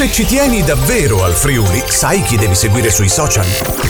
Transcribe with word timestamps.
Se 0.00 0.10
ci 0.10 0.24
tieni 0.24 0.62
davvero 0.62 1.24
al 1.24 1.34
Friuli, 1.34 1.84
sai 1.86 2.22
chi 2.22 2.38
devi 2.38 2.54
seguire 2.54 2.88
sui 2.88 3.10
social? 3.10 3.44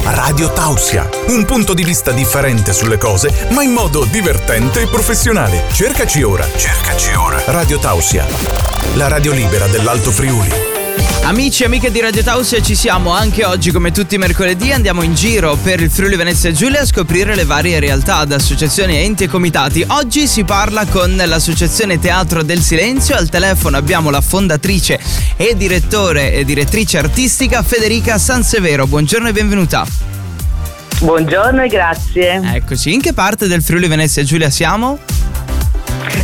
Radio 0.07 0.53
Tausia, 0.53 1.09
un 1.29 1.45
punto 1.45 1.73
di 1.73 1.85
vista 1.85 2.11
differente 2.11 2.73
sulle 2.73 2.99
cose, 2.99 3.47
ma 3.51 3.63
in 3.63 3.71
modo 3.71 4.05
divertente 4.05 4.81
e 4.81 4.89
professionale. 4.89 5.67
Cercaci 5.71 6.25
ora, 6.25 6.45
cercaci 6.57 7.15
ora. 7.15 7.41
Radio 7.47 7.79
Tausia, 7.79 8.27
la 8.95 9.07
radio 9.07 9.31
libera 9.31 9.69
dell'Alto 9.69 10.11
Friuli. 10.11 10.80
Amici 11.31 11.63
e 11.63 11.67
amiche 11.67 11.93
di 11.93 12.01
Radio 12.01 12.25
Tausia, 12.25 12.61
ci 12.61 12.75
siamo 12.75 13.13
anche 13.13 13.45
oggi 13.45 13.71
come 13.71 13.93
tutti 13.93 14.17
i 14.17 14.19
mercoledì. 14.19 14.73
Andiamo 14.73 15.03
in 15.03 15.15
giro 15.15 15.55
per 15.63 15.81
il 15.81 15.89
Friuli 15.89 16.17
Venezia 16.17 16.51
Giulia 16.51 16.81
a 16.81 16.85
scoprire 16.85 17.37
le 17.37 17.45
varie 17.45 17.79
realtà 17.79 18.25
da 18.25 18.35
associazioni, 18.35 18.97
enti 18.97 19.23
e 19.23 19.29
comitati. 19.29 19.85
Oggi 19.91 20.27
si 20.27 20.43
parla 20.43 20.87
con 20.87 21.15
l'associazione 21.15 22.01
Teatro 22.01 22.43
del 22.43 22.59
Silenzio. 22.59 23.15
Al 23.15 23.29
telefono 23.29 23.77
abbiamo 23.77 24.11
la 24.11 24.21
fondatrice 24.21 24.99
e 25.37 25.55
direttore 25.57 26.33
e 26.33 26.45
direttrice 26.45 26.99
artistica 26.99 27.63
Federica 27.63 28.19
Sansevero. 28.19 28.89
Buongiorno 28.89 29.29
e 29.29 29.33
benvenuta. 29.33 29.87
Buongiorno 30.99 31.63
e 31.63 31.69
grazie. 31.69 32.41
Eccoci, 32.43 32.93
in 32.93 33.01
che 33.01 33.13
parte 33.13 33.47
del 33.47 33.63
Friuli 33.63 33.87
Venezia 33.87 34.25
Giulia 34.25 34.51
siamo? 34.51 34.99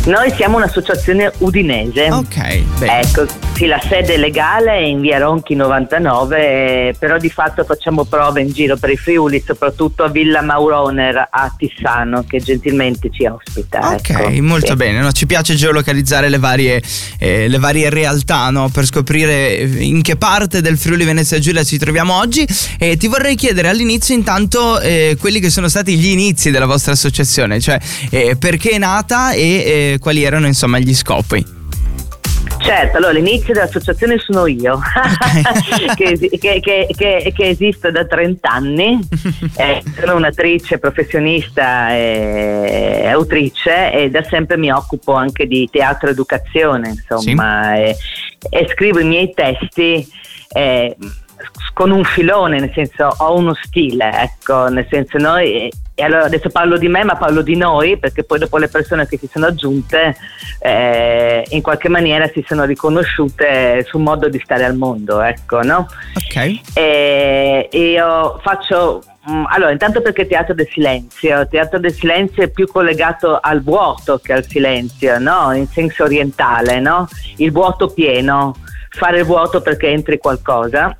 Noi 0.03 0.33
siamo 0.35 0.57
un'associazione 0.57 1.31
udinese. 1.37 2.09
Ok, 2.11 2.57
bene. 2.77 2.99
Ecco, 2.99 3.25
sì, 3.57 3.65
la 3.65 3.81
sede 3.81 4.17
legale 4.17 4.73
è 4.73 4.83
in 4.83 5.01
via 5.01 5.17
Ronchi 5.17 5.55
99, 5.55 6.37
eh, 6.37 6.95
però 6.99 7.17
di 7.17 7.31
fatto 7.31 7.63
facciamo 7.63 8.05
prove 8.05 8.41
in 8.41 8.51
giro 8.51 8.77
per 8.77 8.91
i 8.91 8.97
Friuli, 8.97 9.43
soprattutto 9.43 10.03
a 10.03 10.09
Villa 10.09 10.43
Mauroner 10.43 11.27
a 11.31 11.51
Tissano, 11.57 12.23
che 12.27 12.39
gentilmente 12.39 13.09
ci 13.11 13.25
ospita. 13.25 13.93
Ok, 13.95 14.09
ecco. 14.09 14.43
molto 14.43 14.67
Sì. 14.67 14.75
bene. 14.75 14.99
no? 14.99 15.11
Ci 15.11 15.25
piace 15.25 15.55
geolocalizzare 15.55 16.29
le 16.29 16.37
varie, 16.37 16.83
eh, 17.17 17.47
le 17.47 17.57
varie 17.57 17.89
realtà 17.89 18.51
no? 18.51 18.69
per 18.69 18.85
scoprire 18.85 19.55
in 19.55 20.03
che 20.03 20.17
parte 20.17 20.61
del 20.61 20.77
Friuli 20.77 21.03
Venezia 21.03 21.39
Giulia 21.39 21.63
ci 21.63 21.79
troviamo 21.79 22.15
oggi. 22.15 22.47
E 22.77 22.95
ti 22.95 23.07
vorrei 23.07 23.33
chiedere 23.33 23.69
all'inizio, 23.69 24.13
intanto, 24.13 24.79
eh, 24.79 25.17
quelli 25.19 25.39
che 25.39 25.49
sono 25.49 25.67
stati 25.67 25.97
gli 25.97 26.09
inizi 26.09 26.51
della 26.51 26.67
vostra 26.67 26.91
associazione, 26.91 27.59
cioè 27.59 27.79
eh, 28.11 28.35
perché 28.37 28.69
è 28.69 28.77
nata 28.77 29.31
e 29.31 29.41
eh, 29.41 29.97
quali 29.99 30.21
erano 30.21 30.45
insomma 30.45 30.77
gli 30.77 30.93
scopi. 30.93 31.56
Certo, 32.59 32.97
allora 32.97 33.13
l'inizio 33.13 33.53
dell'associazione 33.53 34.17
sono 34.17 34.45
io, 34.47 34.79
che, 35.95 36.03
esi- 36.03 36.29
che- 36.37 36.59
che- 36.59 36.87
che- 36.95 37.33
che 37.35 37.47
esiste 37.47 37.91
da 37.91 38.05
30 38.05 38.49
anni, 38.49 38.99
Eh, 39.57 39.81
sono 39.99 40.15
un'attrice 40.15 40.77
professionista 40.77 41.91
e 41.95 43.07
autrice 43.07 43.91
e 43.91 44.09
da 44.09 44.23
sempre 44.23 44.57
mi 44.57 44.71
occupo 44.71 45.13
anche 45.13 45.47
di 45.47 45.67
teatro 45.71 46.09
educazione, 46.09 46.89
insomma, 46.89 47.75
e, 47.75 47.95
e 48.49 48.67
scrivo 48.71 48.99
i 48.99 49.05
miei 49.05 49.33
testi. 49.33 50.07
eh, 50.49 50.95
con 51.73 51.91
un 51.91 52.03
filone, 52.03 52.59
nel 52.59 52.71
senso 52.73 53.07
ho 53.17 53.35
uno 53.35 53.53
stile, 53.53 54.09
ecco, 54.11 54.67
nel 54.67 54.87
senso 54.89 55.17
noi, 55.17 55.69
e 55.99 56.03
allora 56.03 56.25
adesso 56.25 56.49
parlo 56.49 56.77
di 56.77 56.87
me 56.87 57.03
ma 57.03 57.15
parlo 57.15 57.41
di 57.41 57.55
noi 57.55 57.97
perché 57.97 58.23
poi 58.23 58.37
dopo 58.37 58.57
le 58.57 58.67
persone 58.67 59.07
che 59.07 59.17
si 59.17 59.27
sono 59.31 59.47
aggiunte 59.47 60.15
eh, 60.59 61.43
in 61.49 61.63
qualche 61.63 61.89
maniera 61.89 62.27
si 62.27 62.45
sono 62.47 62.65
riconosciute 62.65 63.83
sul 63.87 64.01
modo 64.01 64.29
di 64.29 64.39
stare 64.43 64.63
al 64.63 64.75
mondo, 64.75 65.21
ecco, 65.21 65.61
no? 65.63 65.87
Ok. 66.15 66.59
E 66.73 67.69
io 67.71 68.39
faccio. 68.43 69.01
mm, 69.29 69.45
Allora, 69.49 69.71
intanto 69.71 70.01
perché 70.01 70.27
Teatro 70.27 70.53
del 70.53 70.67
Silenzio? 70.71 71.47
Teatro 71.47 71.79
del 71.79 71.93
Silenzio 71.93 72.43
è 72.43 72.49
più 72.49 72.67
collegato 72.67 73.39
al 73.41 73.61
vuoto 73.63 74.19
che 74.19 74.33
al 74.33 74.45
silenzio, 74.47 75.17
no? 75.17 75.51
In 75.53 75.67
senso 75.67 76.03
orientale, 76.03 76.79
no? 76.79 77.07
Il 77.37 77.51
vuoto 77.51 77.87
pieno, 77.87 78.55
fare 78.89 79.19
il 79.19 79.25
vuoto 79.25 79.61
perché 79.61 79.87
entri 79.87 80.17
qualcosa. 80.19 80.95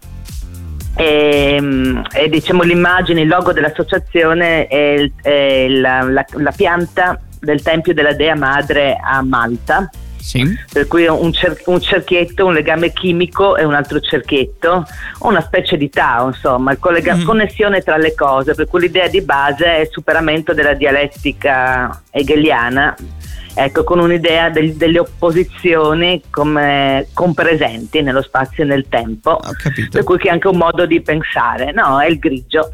E, 0.97 1.57
mm, 1.61 1.99
e 2.13 2.27
diciamo 2.29 2.63
l'immagine, 2.63 3.21
il 3.21 3.27
logo 3.27 3.53
dell'associazione 3.53 4.65
è, 4.67 4.75
il- 4.75 5.13
è 5.21 5.67
la, 5.67 6.01
la- 6.01 6.25
la 6.31 6.51
pianta 6.51 7.19
del 7.39 7.61
Tempio 7.61 7.93
della 7.93 8.13
Dea 8.13 8.35
Madre 8.35 8.97
a 8.99 9.21
Malta 9.21 9.87
Sì. 10.19 10.43
per 10.73 10.87
cui 10.87 11.05
un, 11.07 11.31
cer- 11.31 11.61
un 11.67 11.79
cerchietto, 11.79 12.47
un 12.47 12.53
legame 12.53 12.91
chimico 12.91 13.55
e 13.57 13.63
un 13.63 13.75
altro 13.75 13.99
cerchietto, 13.99 14.85
una 15.19 15.41
specie 15.41 15.77
di 15.77 15.89
Tao, 15.89 16.27
insomma, 16.29 16.75
collega- 16.77 17.15
Mhm. 17.15 17.23
connessione 17.25 17.81
tra 17.81 17.95
le 17.97 18.15
cose, 18.15 18.55
per 18.55 18.65
cui 18.67 18.79
l'idea 18.81 19.07
di 19.07 19.21
base 19.21 19.65
è 19.65 19.79
il 19.81 19.89
superamento 19.91 20.53
della 20.53 20.73
dialettica 20.73 22.01
hegeliana, 22.09 22.95
ecco, 23.57 23.83
con 23.83 23.99
un'idea 23.99 24.49
del- 24.49 24.75
delle 24.75 24.99
opposizioni 24.99 26.21
come 26.29 27.07
compresenti 27.13 28.01
nello 28.01 28.21
spazio 28.21 28.63
e 28.63 28.67
nel 28.67 28.87
tempo, 28.87 29.31
Ho 29.31 29.51
capito. 29.61 29.89
per 29.91 30.03
cui 30.03 30.17
che 30.17 30.27
è 30.27 30.31
anche 30.31 30.47
un 30.47 30.57
modo 30.57 30.85
di 30.85 31.01
pensare, 31.01 31.71
no? 31.71 31.99
È 31.99 32.07
il 32.07 32.19
grigio. 32.19 32.69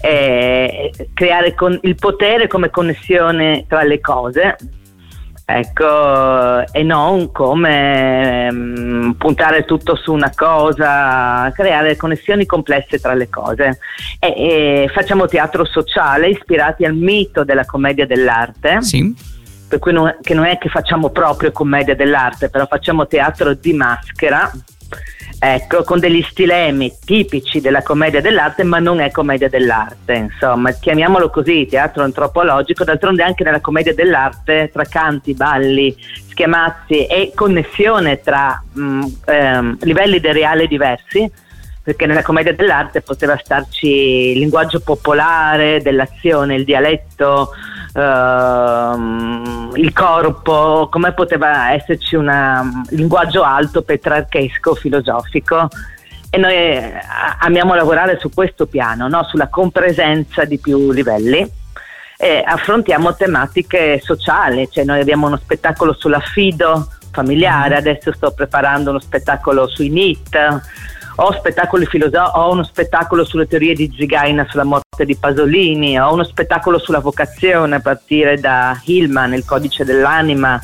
È 0.00 0.90
creare 1.12 1.54
con- 1.54 1.78
il 1.82 1.96
potere 1.96 2.46
come 2.46 2.70
connessione 2.70 3.64
tra 3.68 3.82
le 3.82 4.00
cose 4.00 4.56
Ecco, 5.44 6.64
e 6.70 6.82
non 6.84 7.30
come 7.32 8.50
mm, 8.50 9.10
puntare 9.12 9.64
tutto 9.64 9.96
su 9.96 10.12
una 10.12 10.32
cosa, 10.34 11.50
creare 11.54 11.96
connessioni 11.96 12.46
complesse 12.46 12.98
tra 13.00 13.12
le 13.12 13.28
cose. 13.28 13.78
E, 14.20 14.28
e 14.36 14.90
facciamo 14.94 15.26
teatro 15.26 15.64
sociale 15.66 16.28
ispirati 16.28 16.84
al 16.86 16.94
mito 16.94 17.44
della 17.44 17.66
commedia 17.66 18.06
dell'arte, 18.06 18.80
Sì. 18.82 19.12
Per 19.72 19.80
cui 19.80 19.94
non, 19.94 20.18
che 20.20 20.34
non 20.34 20.44
è 20.44 20.58
che 20.58 20.68
facciamo 20.68 21.08
proprio 21.08 21.50
commedia 21.50 21.94
dell'arte, 21.94 22.50
però 22.50 22.66
facciamo 22.66 23.06
teatro 23.06 23.54
di 23.54 23.72
maschera. 23.72 24.52
Ecco, 25.38 25.82
con 25.82 25.98
degli 25.98 26.22
stilemi 26.28 26.92
tipici 27.02 27.58
della 27.58 27.82
commedia 27.82 28.20
dell'arte, 28.20 28.64
ma 28.64 28.78
non 28.80 29.00
è 29.00 29.10
commedia 29.10 29.48
dell'arte, 29.48 30.12
insomma, 30.12 30.72
chiamiamolo 30.72 31.30
così, 31.30 31.66
teatro 31.66 32.04
antropologico, 32.04 32.84
d'altronde 32.84 33.22
anche 33.22 33.44
nella 33.44 33.62
commedia 33.62 33.94
dell'arte, 33.94 34.68
tra 34.70 34.84
canti, 34.84 35.32
balli, 35.32 35.96
schiamazzi 36.28 37.06
e 37.06 37.32
connessione 37.34 38.20
tra 38.20 38.62
mh, 38.72 39.06
ehm, 39.24 39.78
livelli 39.80 40.20
del 40.20 40.34
reale 40.34 40.66
diversi, 40.66 41.32
perché 41.82 42.04
nella 42.04 42.22
commedia 42.22 42.52
dell'arte 42.52 43.00
poteva 43.00 43.38
starci 43.42 43.88
il 43.88 44.38
linguaggio 44.38 44.80
popolare 44.80 45.80
dell'azione, 45.80 46.56
il 46.56 46.64
dialetto, 46.64 47.52
ehm, 47.94 49.70
il 49.74 49.92
corpo, 49.92 50.88
come 50.90 51.12
poteva 51.12 51.72
esserci 51.72 52.16
un 52.16 52.82
linguaggio 52.90 53.42
alto, 53.42 53.82
petrarchesco, 53.82 54.74
filosofico. 54.74 55.68
E 56.30 56.38
noi 56.38 56.54
eh, 56.54 56.94
amiamo 57.40 57.74
lavorare 57.74 58.18
su 58.18 58.30
questo 58.30 58.66
piano, 58.66 59.08
no? 59.08 59.24
sulla 59.24 59.48
compresenza 59.48 60.44
di 60.44 60.58
più 60.58 60.90
livelli 60.90 61.60
e 62.22 62.42
affrontiamo 62.46 63.16
tematiche 63.16 64.00
sociali, 64.00 64.68
cioè 64.70 64.84
noi 64.84 65.00
abbiamo 65.00 65.26
uno 65.26 65.36
spettacolo 65.36 65.92
sull'affido 65.92 66.88
familiare, 67.10 67.74
adesso 67.74 68.12
sto 68.12 68.30
preparando 68.32 68.90
uno 68.90 69.00
spettacolo 69.00 69.66
sui 69.66 69.90
NIT, 69.90 70.60
ho 71.16 71.32
spettacoli 71.32 71.84
filosofici, 71.84 72.38
ho 72.38 72.52
uno 72.52 72.62
spettacolo 72.62 73.24
sulle 73.24 73.48
teorie 73.48 73.74
di 73.74 73.92
Zigaina 73.96 74.46
sulla 74.48 74.62
morte 74.62 74.81
di 75.04 75.16
Pasolini, 75.16 75.98
ho 75.98 76.12
uno 76.12 76.22
spettacolo 76.22 76.78
sulla 76.78 76.98
vocazione 76.98 77.76
a 77.76 77.80
partire 77.80 78.38
da 78.38 78.78
Hillman, 78.84 79.32
il 79.32 79.46
codice 79.46 79.84
dell'anima, 79.84 80.60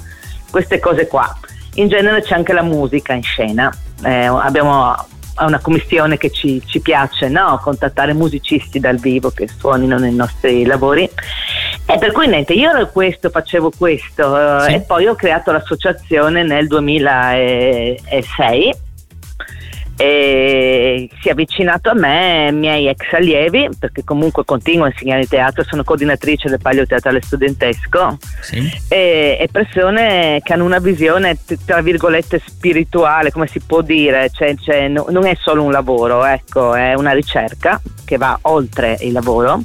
queste 0.51 0.79
cose 0.79 1.07
qua. 1.07 1.35
In 1.77 1.89
genere 1.89 2.21
c'è 2.21 2.35
anche 2.35 2.53
la 2.53 2.61
musica 2.63 3.15
in 3.15 3.23
scena, 3.23 3.73
Eh, 4.05 4.27
abbiamo 4.27 4.95
una 5.41 5.59
commissione 5.61 6.19
che 6.19 6.31
ci, 6.31 6.61
ci 6.67 6.81
piace, 6.81 7.29
no? 7.29 7.59
contattare 7.63 8.13
musicisti 8.13 8.79
dal 8.79 8.99
vivo 8.99 9.31
che 9.31 9.49
suonino 9.49 9.97
nei 9.99 10.15
nostri 10.15 10.65
lavori. 10.67 11.09
E 11.87 11.99
per 11.99 12.13
cui 12.13 12.27
niente, 12.29 12.53
io 12.53 12.69
ero 12.71 12.89
questo, 12.91 13.31
facevo 13.31 13.73
questo 13.79 14.59
eh, 14.59 14.65
Sì. 14.69 14.75
e 14.75 14.81
poi 14.83 15.07
ho 15.07 15.15
creato 15.15 15.53
l'associazione 15.53 16.43
nel 16.45 16.67
2006 16.67 18.75
e 20.01 21.11
si 21.21 21.29
è 21.29 21.33
avvicinato 21.33 21.91
a 21.91 21.95
me, 21.95 22.53
miei 22.53 22.87
ex 22.87 23.13
allievi, 23.13 23.69
perché 23.77 24.05
comunque 24.05 24.45
continuo 24.45 24.85
a 24.85 24.89
insegnare 24.89 25.27
teatro, 25.27 25.65
sono 25.65 25.83
coordinatrice 25.83 26.49
del 26.49 26.61
Palio 26.61 26.87
Teatrale 26.87 27.21
Studentesco, 27.21 28.17
Sì. 28.41 28.59
e, 28.89 29.37
e 29.41 29.49
persone 29.51 30.41
che 30.45 30.53
hanno 30.53 30.65
una 30.65 30.79
visione 30.79 31.37
tra 31.67 31.81
virgolette 31.83 32.41
spirituale, 32.47 33.33
come 33.33 33.49
si 33.49 33.61
può 33.61 33.83
dire, 33.83 34.31
cioè, 34.33 34.55
cioè, 34.55 34.87
no- 34.87 35.07
non 35.11 35.27
è 35.27 35.37
solo 35.41 35.65
un 35.65 35.73
lavoro, 35.73 36.25
ecco, 36.25 36.75
è 36.75 36.95
una 36.95 37.13
ricerca 37.13 37.81
che 38.05 38.17
va 38.19 38.39
oltre 38.43 38.97
il 39.01 39.11
lavoro. 39.13 39.63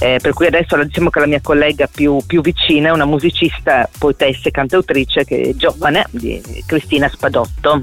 Eh, 0.00 0.18
per 0.20 0.32
cui 0.32 0.46
adesso 0.46 0.82
diciamo 0.82 1.10
che 1.10 1.20
la 1.20 1.26
mia 1.26 1.40
collega 1.42 1.86
più, 1.86 2.18
più 2.26 2.40
vicina 2.40 2.88
è 2.88 2.92
una 2.92 3.04
musicista, 3.04 3.88
poetessa 3.98 4.48
e 4.48 4.50
cantautrice 4.50 5.24
che 5.24 5.42
è 5.42 5.54
giovane, 5.54 6.06
di 6.10 6.42
Cristina 6.66 7.08
Spadotto. 7.08 7.80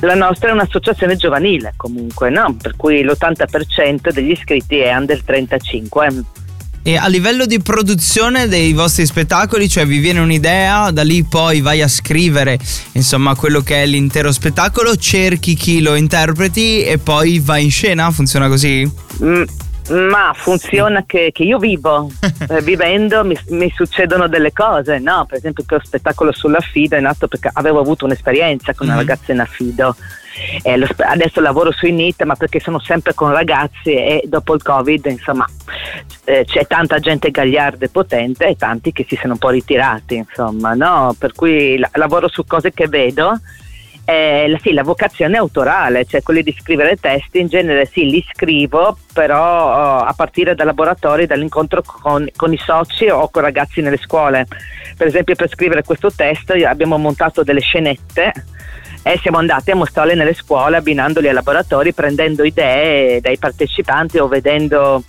La 0.00 0.14
nostra 0.14 0.50
è 0.50 0.52
un'associazione 0.52 1.16
giovanile 1.16 1.72
comunque, 1.76 2.28
no? 2.28 2.54
per 2.60 2.76
cui 2.76 3.02
l'80% 3.02 4.10
degli 4.10 4.30
iscritti 4.30 4.78
è 4.78 4.94
under 4.94 5.22
35. 5.22 6.24
E 6.82 6.96
a 6.96 7.08
livello 7.08 7.46
di 7.46 7.58
produzione 7.58 8.46
dei 8.46 8.72
vostri 8.72 9.06
spettacoli, 9.06 9.68
cioè 9.68 9.84
vi 9.84 9.98
viene 9.98 10.20
un'idea, 10.20 10.92
da 10.92 11.02
lì 11.02 11.24
poi 11.24 11.60
vai 11.60 11.82
a 11.82 11.88
scrivere 11.88 12.58
insomma 12.92 13.34
quello 13.34 13.60
che 13.60 13.82
è 13.82 13.86
l'intero 13.86 14.30
spettacolo, 14.30 14.94
cerchi 14.94 15.54
chi 15.54 15.80
lo 15.80 15.96
interpreti 15.96 16.84
e 16.84 16.98
poi 16.98 17.40
vai 17.40 17.64
in 17.64 17.72
scena? 17.72 18.08
Funziona 18.12 18.46
così? 18.46 18.88
Mm, 19.20 19.42
ma 19.88 20.32
funziona 20.34 21.04
che, 21.04 21.30
che 21.32 21.42
io 21.42 21.58
vivo, 21.58 22.10
eh, 22.48 22.62
vivendo 22.62 23.24
mi, 23.24 23.38
mi, 23.48 23.72
succedono 23.74 24.28
delle 24.28 24.52
cose, 24.52 24.98
no? 24.98 25.24
Per 25.26 25.38
esempio 25.38 25.64
che 25.66 25.74
lo 25.74 25.80
spettacolo 25.84 26.32
sull'affido 26.32 26.96
è 26.96 27.00
nato 27.00 27.28
perché 27.28 27.50
avevo 27.52 27.80
avuto 27.80 28.04
un'esperienza 28.04 28.74
con 28.74 28.86
una 28.86 28.96
mm-hmm. 28.96 29.06
ragazza 29.06 29.32
in 29.32 29.40
affido. 29.40 29.96
Eh, 30.62 30.76
lo, 30.76 30.86
adesso 30.98 31.40
lavoro 31.40 31.72
sui 31.72 31.92
NIT 31.92 32.24
ma 32.24 32.34
perché 32.34 32.60
sono 32.60 32.78
sempre 32.78 33.14
con 33.14 33.30
ragazzi 33.30 33.94
e 33.94 34.22
dopo 34.26 34.52
il 34.52 34.62
covid 34.62 35.06
insomma 35.06 35.48
eh, 36.24 36.44
c'è 36.44 36.66
tanta 36.66 36.98
gente 36.98 37.30
gagliarda 37.30 37.86
e 37.86 37.88
potente 37.88 38.46
e 38.48 38.54
tanti 38.54 38.92
che 38.92 39.06
si 39.08 39.16
sono 39.18 39.32
un 39.32 39.38
po' 39.38 39.48
ritirati 39.48 40.16
insomma 40.16 40.74
no? 40.74 41.16
per 41.18 41.32
cui 41.32 41.78
la, 41.78 41.88
lavoro 41.94 42.28
su 42.28 42.44
cose 42.44 42.70
che 42.74 42.86
vedo 42.86 43.40
eh, 44.08 44.56
sì, 44.62 44.72
la 44.72 44.84
vocazione 44.84 45.36
autorale, 45.36 46.04
cioè 46.04 46.22
quelli 46.22 46.44
di 46.44 46.54
scrivere 46.56 46.94
testi, 46.94 47.40
in 47.40 47.48
genere 47.48 47.86
sì, 47.86 48.08
li 48.08 48.24
scrivo, 48.32 48.96
però 49.12 49.38
oh, 49.38 49.98
a 49.98 50.12
partire 50.12 50.54
da 50.54 50.62
laboratori, 50.62 51.26
dall'incontro 51.26 51.82
con, 51.82 52.24
con, 52.36 52.52
i 52.52 52.56
soci 52.56 53.08
o 53.08 53.28
con 53.28 53.42
ragazzi 53.42 53.80
nelle 53.80 53.96
scuole. 53.96 54.46
Per 54.96 55.08
esempio 55.08 55.34
per 55.34 55.48
scrivere 55.48 55.82
questo 55.82 56.12
testo 56.12 56.52
abbiamo 56.52 56.96
montato 56.98 57.42
delle 57.42 57.60
scenette 57.60 58.32
e 59.02 59.18
siamo 59.18 59.38
andati 59.38 59.72
a 59.72 59.76
mostrarle 59.76 60.14
nelle 60.14 60.34
scuole 60.34 60.76
abbinandoli 60.76 61.26
ai 61.26 61.34
laboratori, 61.34 61.92
prendendo 61.92 62.44
idee 62.44 63.20
dai 63.20 63.38
partecipanti 63.38 64.18
o 64.18 64.28
vedendo 64.28 65.02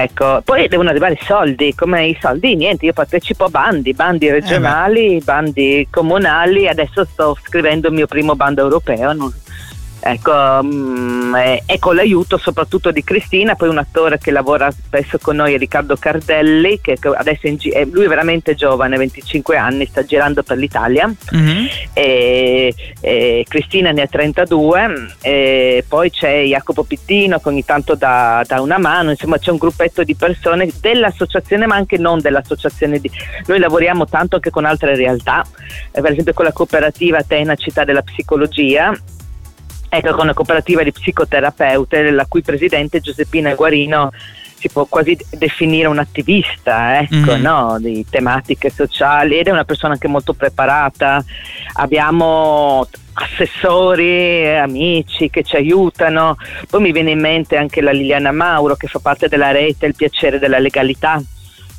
Ecco, 0.00 0.42
poi 0.44 0.68
devono 0.68 0.90
arrivare 0.90 1.14
i 1.14 1.24
soldi, 1.24 1.74
come 1.74 2.06
i 2.06 2.16
soldi, 2.20 2.54
niente, 2.54 2.86
io 2.86 2.92
partecipo 2.92 3.46
a 3.46 3.48
bandi, 3.48 3.94
bandi 3.94 4.28
eh, 4.28 4.32
regionali, 4.32 5.16
eh 5.16 5.20
bandi 5.24 5.88
comunali, 5.90 6.68
adesso 6.68 7.04
sto 7.04 7.36
scrivendo 7.42 7.88
il 7.88 7.94
mio 7.94 8.06
primo 8.06 8.36
bando 8.36 8.60
europeo, 8.60 9.12
non, 9.12 9.32
Ecco, 10.00 10.32
um, 10.32 11.34
e, 11.34 11.62
e, 11.66 11.78
con 11.78 11.96
l'aiuto 11.96 12.38
soprattutto 12.38 12.90
di 12.90 13.02
Cristina, 13.02 13.56
poi 13.56 13.68
un 13.68 13.78
attore 13.78 14.18
che 14.18 14.30
lavora 14.30 14.70
spesso 14.70 15.18
con 15.18 15.36
noi 15.36 15.54
è 15.54 15.58
Riccardo 15.58 15.96
Cardelli, 15.96 16.80
che, 16.80 16.96
adesso 17.02 17.46
è, 17.46 17.56
è, 17.72 17.84
lui 17.84 18.04
è 18.04 18.08
veramente 18.08 18.54
giovane, 18.54 18.96
25 18.96 19.56
anni, 19.56 19.86
sta 19.86 20.04
girando 20.04 20.42
per 20.42 20.56
l'Italia, 20.56 21.12
mm-hmm. 21.34 21.66
e, 21.92 22.74
e 23.00 23.44
Cristina 23.48 23.90
ne 23.90 24.02
ha 24.02 24.06
32, 24.06 25.16
e 25.20 25.84
poi 25.86 26.10
c'è 26.10 26.42
Jacopo 26.44 26.84
Pittino 26.84 27.40
che 27.40 27.48
ogni 27.48 27.64
tanto 27.64 27.94
dà, 27.94 28.44
dà, 28.46 28.60
una 28.60 28.78
mano, 28.78 29.10
insomma 29.10 29.38
c'è 29.38 29.50
un 29.50 29.58
gruppetto 29.58 30.04
di 30.04 30.14
persone 30.14 30.70
dell'associazione 30.80 31.66
ma 31.66 31.74
anche 31.74 31.98
non 31.98 32.20
dell'associazione. 32.20 33.00
Di, 33.00 33.10
noi 33.46 33.58
lavoriamo 33.58 34.06
tanto 34.06 34.36
anche 34.36 34.50
con 34.50 34.64
altre 34.64 34.94
realtà, 34.94 35.44
eh, 35.90 36.00
per 36.00 36.12
esempio 36.12 36.32
con 36.32 36.44
la 36.44 36.52
cooperativa 36.52 37.22
Tena 37.22 37.56
Città 37.56 37.84
della 37.84 38.02
Psicologia 38.02 38.96
ecco, 39.88 40.12
con 40.12 40.24
una 40.24 40.34
cooperativa 40.34 40.82
di 40.82 40.92
psicoterapeute, 40.92 42.10
la 42.10 42.26
cui 42.26 42.42
presidente 42.42 43.00
Giuseppina 43.00 43.54
Guarino 43.54 44.10
si 44.58 44.68
può 44.70 44.86
quasi 44.86 45.16
definire 45.30 45.86
un 45.86 45.98
attivista 45.98 46.98
ecco, 46.98 47.36
mm. 47.36 47.40
no? 47.40 47.76
di 47.78 48.04
tematiche 48.10 48.70
sociali 48.70 49.38
ed 49.38 49.46
è 49.46 49.52
una 49.52 49.64
persona 49.64 49.92
anche 49.92 50.08
molto 50.08 50.32
preparata. 50.32 51.24
Abbiamo 51.74 52.86
assessori, 53.12 54.48
amici 54.56 55.30
che 55.30 55.44
ci 55.44 55.56
aiutano. 55.56 56.36
Poi 56.68 56.80
mi 56.80 56.92
viene 56.92 57.12
in 57.12 57.20
mente 57.20 57.56
anche 57.56 57.80
la 57.80 57.92
Liliana 57.92 58.32
Mauro 58.32 58.74
che 58.74 58.88
fa 58.88 58.98
parte 58.98 59.28
della 59.28 59.52
rete 59.52 59.86
Il 59.86 59.94
piacere 59.94 60.38
della 60.38 60.58
legalità 60.58 61.22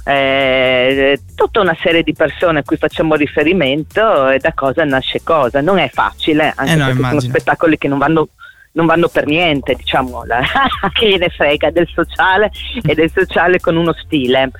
eh, 0.09 1.19
tutta 1.35 1.61
una 1.61 1.77
serie 1.79 2.01
di 2.01 2.13
persone 2.13 2.59
a 2.59 2.63
cui 2.63 2.77
facciamo 2.77 3.13
riferimento 3.13 4.29
e 4.29 4.39
da 4.39 4.53
cosa 4.53 4.83
nasce 4.83 5.21
cosa. 5.23 5.61
Non 5.61 5.77
è 5.77 5.89
facile, 5.89 6.51
anche 6.55 6.73
eh 6.73 6.75
no, 6.75 6.85
perché 6.85 7.03
sono 7.03 7.19
spettacoli 7.19 7.77
che 7.77 7.87
non 7.87 7.99
vanno 7.99 8.29
non 8.71 8.85
vanno 8.85 9.07
per 9.07 9.25
niente, 9.25 9.73
diciamo, 9.73 10.23
che 10.93 11.09
gliene 11.09 11.29
frega 11.29 11.71
del 11.71 11.87
sociale 11.91 12.51
e 12.83 12.93
del 12.93 13.11
sociale 13.11 13.59
con 13.59 13.75
uno 13.75 13.93
stile. 13.93 14.51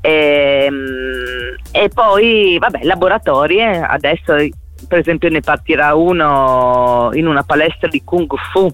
E, 0.00 0.66
ehm, 0.66 1.56
e 1.70 1.88
poi, 1.88 2.58
vabbè, 2.58 2.80
laboratori, 2.82 3.58
eh, 3.58 3.78
adesso 3.78 4.34
per 4.88 4.98
esempio 4.98 5.28
ne 5.30 5.40
partirà 5.40 5.94
uno 5.94 7.10
in 7.14 7.26
una 7.26 7.44
palestra 7.44 7.88
di 7.88 8.02
Kung 8.04 8.32
Fu 8.50 8.70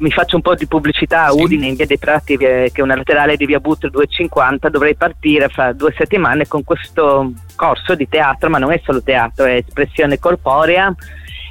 mi 0.00 0.10
faccio 0.10 0.36
un 0.36 0.42
po' 0.42 0.54
di 0.54 0.66
pubblicità 0.66 1.24
a 1.24 1.32
Udine 1.32 1.66
in 1.66 1.74
via 1.74 1.86
dei 1.86 1.98
Prati 1.98 2.36
che 2.36 2.70
è 2.72 2.80
una 2.80 2.96
laterale 2.96 3.36
di 3.36 3.44
via 3.44 3.60
Butte 3.60 3.90
250 3.90 4.68
dovrei 4.70 4.94
partire 4.94 5.48
fra 5.48 5.72
due 5.72 5.94
settimane 5.96 6.46
con 6.48 6.64
questo 6.64 7.32
corso 7.54 7.94
di 7.94 8.08
teatro 8.08 8.48
ma 8.48 8.58
non 8.58 8.72
è 8.72 8.80
solo 8.82 9.02
teatro 9.02 9.44
è 9.44 9.56
espressione 9.56 10.18
corporea 10.18 10.94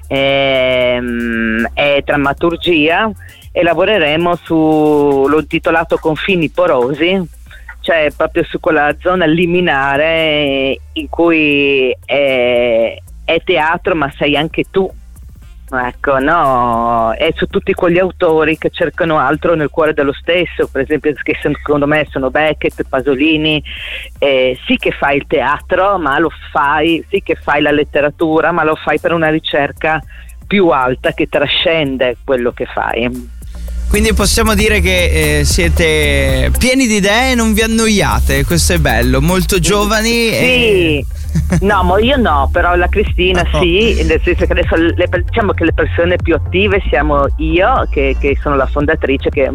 è, 0.08 0.96
ehm, 0.98 1.70
è 1.74 2.02
drammaturgia 2.04 3.12
e 3.52 3.64
lavoreremo 3.64 4.36
su 4.36 5.26
l'ho 5.28 5.40
intitolato 5.40 5.98
confini 5.98 6.50
porosi 6.50 7.22
cioè 7.82 8.12
proprio 8.16 8.44
su 8.44 8.60
quella 8.60 8.96
zona 9.00 9.26
liminare 9.26 10.80
in 10.94 11.08
cui 11.08 11.96
è, 12.04 12.98
è 13.24 13.42
teatro 13.44 13.94
ma 13.94 14.12
sei 14.18 14.36
anche 14.36 14.66
tu 14.72 14.92
Ecco, 15.72 16.18
no, 16.18 17.14
è 17.14 17.32
su 17.36 17.46
tutti 17.46 17.74
quegli 17.74 18.00
autori 18.00 18.58
che 18.58 18.72
cercano 18.72 19.20
altro 19.20 19.54
nel 19.54 19.70
cuore 19.70 19.94
dello 19.94 20.14
stesso, 20.14 20.68
per 20.68 20.82
esempio 20.82 21.14
che 21.22 21.38
secondo 21.40 21.86
me 21.86 22.08
sono 22.10 22.32
Beckett, 22.32 22.84
Pasolini, 22.90 23.64
eh, 24.18 24.58
sì 24.66 24.78
che 24.78 24.92
fai 24.92 25.18
il 25.18 25.28
teatro, 25.28 26.00
ma 26.00 26.18
lo 26.18 26.32
fai, 26.52 27.06
sì 27.08 27.22
che 27.22 27.36
fai 27.36 27.62
la 27.62 27.72
letteratura, 27.72 28.52
ma 28.52 28.64
lo 28.64 28.76
fai 28.76 29.00
per 29.00 29.14
una 29.14 29.30
ricerca 29.30 30.02
più 30.48 30.70
alta 30.70 31.12
che 31.12 31.28
trascende 31.28 32.18
quello 32.24 32.52
che 32.52 32.66
fai. 32.66 33.38
Quindi 33.90 34.14
possiamo 34.14 34.54
dire 34.54 34.82
che 34.82 35.40
eh, 35.40 35.46
siete 35.46 36.52
pieni 36.60 36.86
di 36.86 36.98
idee 36.98 37.32
e 37.32 37.36
non 37.36 37.54
vi 37.54 37.62
annoiate, 37.62 38.46
questo 38.46 38.74
è 38.74 38.78
bello, 38.78 39.20
molto 39.20 39.60
giovani. 39.60 40.10
Sì. 40.10 40.36
E... 40.38 41.06
No, 41.62 41.84
ma 41.84 42.00
io 42.00 42.18
no, 42.18 42.50
però 42.52 42.76
la 42.76 42.88
Cristina 42.88 43.48
no. 43.52 43.60
sì, 43.62 44.04
nel 44.04 44.22
senso 44.24 44.46
che 44.46 44.52
adesso 44.52 44.76
le, 44.76 45.10
diciamo 45.26 45.54
che 45.54 45.66
le 45.66 45.74
persone 45.74 46.16
più 46.18 46.36
attive 46.36 46.82
siamo 46.90 47.26
io, 47.38 47.88
che, 47.90 48.16
che 48.20 48.38
sono 48.42 48.56
la 48.56 48.66
fondatrice, 48.66 49.30
che 49.30 49.50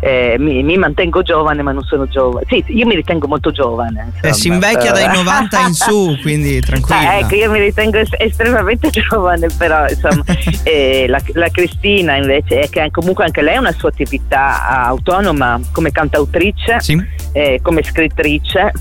eh, 0.00 0.36
mi, 0.38 0.62
mi, 0.62 0.76
mantengo 0.76 1.22
giovane 1.22 1.62
ma 1.62 1.72
non 1.72 1.82
sono 1.84 2.06
giovane. 2.06 2.46
Sì, 2.48 2.64
io 2.68 2.86
mi 2.86 2.94
ritengo 2.94 3.26
molto 3.26 3.50
giovane. 3.50 4.12
Insomma, 4.14 4.28
eh, 4.28 4.32
si 4.32 4.48
invecchia 4.48 4.92
però... 4.92 5.06
dai 5.06 5.16
90 5.24 5.60
in 5.60 5.74
su, 5.74 6.18
quindi 6.22 6.60
tranquilla. 6.60 7.10
Ah, 7.10 7.14
ecco, 7.18 7.34
io 7.34 7.50
mi 7.50 7.60
ritengo 7.60 7.98
estremamente 8.18 8.90
giovane, 9.08 9.48
però 9.56 9.86
insomma, 9.88 10.24
eh, 10.64 11.06
la, 11.08 11.20
la, 11.34 11.48
Cristina 11.48 12.16
invece 12.16 12.60
è 12.60 12.68
che 12.68 12.88
comunque 12.90 13.24
anche 13.24 13.42
lei 13.42 13.56
ha 13.56 13.60
una 13.60 13.65
sua 13.72 13.88
attività 13.88 14.84
autonoma 14.86 15.60
come 15.72 15.90
cantautrice, 15.90 16.80
sì. 16.80 17.00
Eh, 17.32 17.60
come 17.62 17.82
scrittrice 17.82 18.72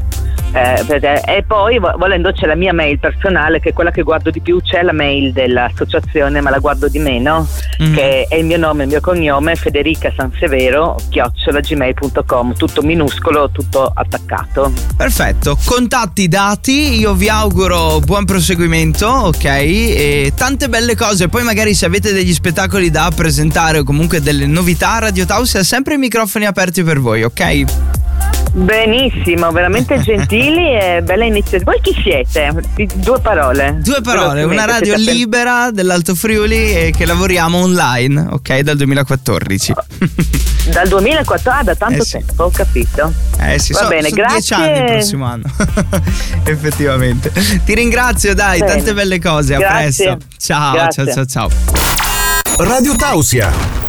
Eh, 0.52 1.20
e 1.26 1.44
poi 1.46 1.78
volendo 1.78 2.32
c'è 2.32 2.46
la 2.46 2.54
mia 2.54 2.72
mail 2.72 2.98
personale 2.98 3.60
che 3.60 3.70
è 3.70 3.72
quella 3.72 3.90
che 3.90 4.02
guardo 4.02 4.30
di 4.30 4.40
più, 4.40 4.60
c'è 4.60 4.82
la 4.82 4.92
mail 4.92 5.32
dell'associazione 5.32 6.40
ma 6.40 6.50
la 6.50 6.58
guardo 6.58 6.88
di 6.88 6.98
meno, 6.98 7.46
mm. 7.82 7.94
che 7.94 8.26
è 8.28 8.36
il 8.36 8.46
mio 8.46 8.56
nome, 8.56 8.84
il 8.84 8.88
mio 8.88 9.00
cognome, 9.00 9.54
Federica 9.56 10.12
Sansevero, 10.16 10.96
chiocciolagmail.com, 11.10 12.54
tutto 12.54 12.82
minuscolo, 12.82 13.50
tutto 13.50 13.90
attaccato. 13.94 14.72
Perfetto, 14.96 15.58
contatti 15.64 16.28
dati, 16.28 16.98
io 16.98 17.14
vi 17.14 17.28
auguro 17.28 18.00
buon 18.00 18.24
proseguimento, 18.24 19.06
ok? 19.06 19.44
E 19.44 20.32
tante 20.34 20.68
belle 20.68 20.96
cose, 20.96 21.28
poi 21.28 21.44
magari 21.44 21.74
se 21.74 21.86
avete 21.86 22.12
degli 22.12 22.32
spettacoli 22.32 22.90
da 22.90 23.10
presentare 23.14 23.78
o 23.78 23.84
comunque 23.84 24.20
delle 24.22 24.46
novità, 24.46 24.98
Radio 24.98 25.26
Taus 25.26 25.54
ha 25.56 25.62
sempre 25.62 25.94
i 25.94 25.98
microfoni 25.98 26.46
aperti 26.46 26.82
per 26.82 27.00
voi, 27.00 27.22
ok? 27.22 28.07
Benissimo, 28.52 29.50
veramente 29.50 30.00
gentili 30.02 30.74
e 30.74 31.02
bella 31.02 31.24
iniziativa. 31.24 31.72
Voi 31.72 31.80
chi 31.80 32.00
siete? 32.02 32.52
Due 32.94 33.20
parole. 33.20 33.78
Due 33.82 34.00
parole, 34.02 34.42
una 34.42 34.64
radio 34.64 34.96
libera 34.96 35.70
dell'Alto 35.70 36.14
Friuli 36.14 36.74
e 36.74 36.94
che 36.96 37.04
lavoriamo 37.06 37.58
online, 37.58 38.28
ok, 38.30 38.58
dal 38.60 38.76
2014. 38.76 39.74
Dal 40.68 40.86
2014, 40.86 41.48
ah, 41.48 41.62
da 41.62 41.74
tanto 41.74 42.02
eh 42.02 42.04
sì. 42.04 42.10
tempo, 42.18 42.44
ho 42.44 42.50
capito. 42.50 43.10
Eh 43.40 43.58
sì, 43.58 43.72
Va 43.72 43.78
so, 43.78 43.88
bene, 43.88 44.10
so 44.10 44.14
grazie. 44.16 44.36
Dieci 44.36 44.54
anni 44.54 44.78
il 44.78 44.84
prossimo 44.84 45.24
anno, 45.24 45.44
effettivamente. 46.44 47.32
Ti 47.64 47.74
ringrazio, 47.74 48.34
dai, 48.34 48.58
bene. 48.58 48.74
tante 48.74 48.92
belle 48.92 49.18
cose, 49.18 49.54
a 49.54 49.58
grazie. 49.58 50.04
presto. 50.04 50.26
Ciao, 50.36 50.72
grazie. 50.74 51.04
ciao, 51.06 51.24
ciao, 51.24 51.48
ciao. 51.48 52.66
Radio 52.66 52.94
Tausia 52.96 53.87